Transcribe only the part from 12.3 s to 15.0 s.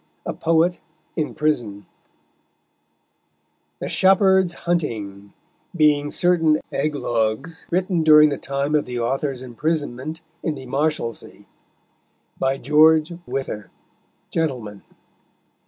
By George Wyther, Gentleman.